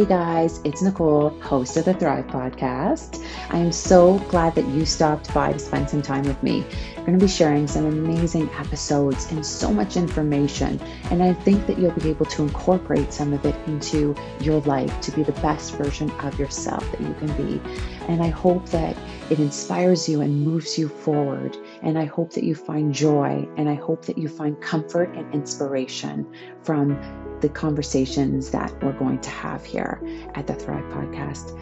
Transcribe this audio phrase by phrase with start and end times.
[0.00, 3.22] guys, it's Nicole, host of the Thrive Podcast.
[3.50, 6.64] I am so glad that you stopped by to spend some time with me.
[6.96, 10.80] I'm going to be sharing some amazing episodes and so much information.
[11.10, 14.98] And I think that you'll be able to incorporate some of it into your life
[15.02, 17.60] to be the best version of yourself that you can be.
[18.08, 18.96] And I hope that
[19.28, 21.54] it inspires you and moves you forward.
[21.82, 25.32] And I hope that you find joy and I hope that you find comfort and
[25.34, 26.32] inspiration
[26.62, 26.98] from
[27.40, 30.00] the conversations that we're going to have here
[30.34, 31.58] at the Thrive Podcast.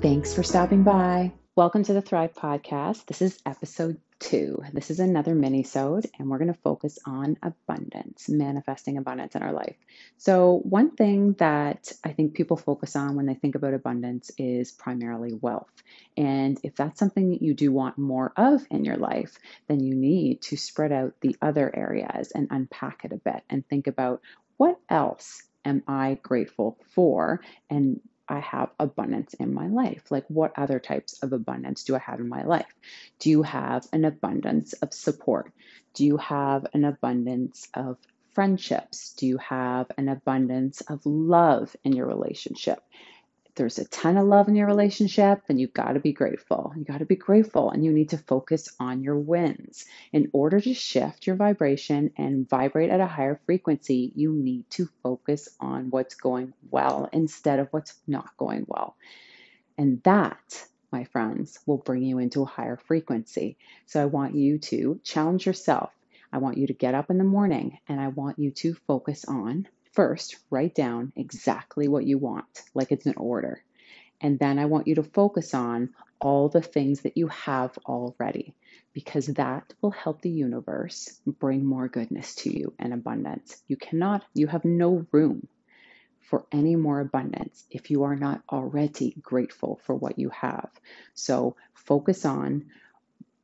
[0.00, 1.32] Thanks for stopping by.
[1.56, 3.06] Welcome to the Thrive Podcast.
[3.06, 4.62] This is episode two.
[4.72, 9.52] This is another mini-sode, and we're going to focus on abundance, manifesting abundance in our
[9.52, 9.76] life.
[10.16, 14.72] So, one thing that I think people focus on when they think about abundance is
[14.72, 15.70] primarily wealth.
[16.16, 19.94] And if that's something that you do want more of in your life, then you
[19.94, 24.20] need to spread out the other areas and unpack it a bit and think about
[24.56, 27.40] what else am I grateful for?
[27.68, 30.10] And I have abundance in my life.
[30.10, 32.72] Like, what other types of abundance do I have in my life?
[33.18, 35.52] Do you have an abundance of support?
[35.94, 37.98] Do you have an abundance of
[38.34, 39.14] friendships?
[39.14, 42.80] Do you have an abundance of love in your relationship?
[43.56, 46.72] There's a ton of love in your relationship, then you've got to be grateful.
[46.76, 49.86] You got to be grateful and you need to focus on your wins.
[50.12, 54.88] In order to shift your vibration and vibrate at a higher frequency, you need to
[55.02, 58.94] focus on what's going well instead of what's not going well.
[59.78, 63.56] And that, my friends, will bring you into a higher frequency.
[63.86, 65.90] So I want you to challenge yourself.
[66.32, 69.24] I want you to get up in the morning and I want you to focus
[69.26, 69.66] on
[69.96, 73.64] First, write down exactly what you want, like it's an order.
[74.20, 78.54] And then I want you to focus on all the things that you have already,
[78.92, 83.56] because that will help the universe bring more goodness to you and abundance.
[83.68, 85.48] You cannot, you have no room
[86.20, 90.68] for any more abundance if you are not already grateful for what you have.
[91.14, 92.66] So focus on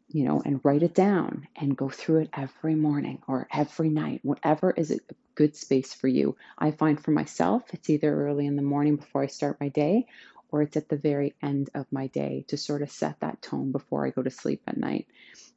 [0.09, 4.21] you know, and write it down and go through it every morning or every night,
[4.23, 4.99] whatever is a
[5.35, 6.37] good space for you.
[6.59, 10.07] I find for myself, it's either early in the morning before I start my day
[10.53, 13.73] or it's at the very end of my day to sort of set that tone
[13.73, 15.07] before I go to sleep at night.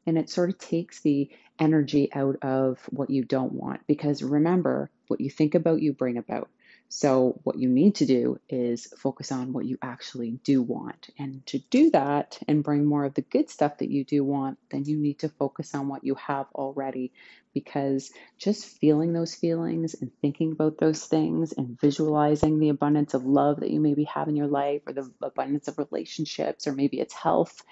[0.08, 4.90] And it sort of takes the energy out of what you don't want because remember,
[5.08, 6.50] what you think about, you bring about.
[6.90, 11.10] So, what you need to do is focus on what you actually do want.
[11.18, 14.60] And to do that and bring more of the good stuff that you do want,
[14.70, 17.12] then you need to focus on what you have already.
[17.54, 23.26] Because just feeling those feelings and thinking about those things and visualizing the abundance of
[23.26, 27.00] love that you maybe have in your life or the abundance of relationships or maybe
[27.00, 27.64] it's health,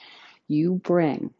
[0.47, 1.33] you bring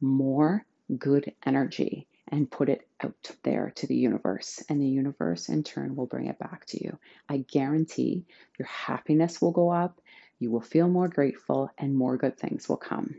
[0.00, 0.66] more
[0.98, 4.60] good energy and put it out there to the universe.
[4.68, 6.98] And the universe, in turn, will bring it back to you.
[7.28, 8.26] I guarantee
[8.58, 10.00] your happiness will go up,
[10.40, 13.14] you will feel more grateful, and more good things will come.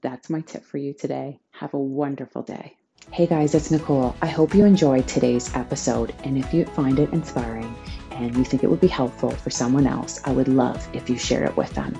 [0.00, 1.38] That's my tip for you today.
[1.52, 2.74] Have a wonderful day.
[3.12, 4.16] Hey guys, it's Nicole.
[4.20, 6.12] I hope you enjoyed today's episode.
[6.24, 7.72] And if you find it inspiring
[8.10, 11.16] and you think it would be helpful for someone else, I would love if you
[11.16, 11.96] share it with them.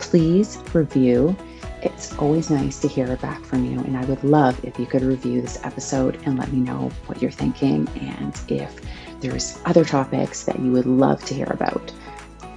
[0.00, 1.36] Please review
[1.82, 5.02] it's always nice to hear back from you, and I would love if you could
[5.02, 8.74] review this episode and let me know what you're thinking and if
[9.20, 11.92] there's other topics that you would love to hear about.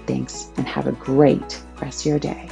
[0.08, 2.50] Thanks, and have a great rest of your day.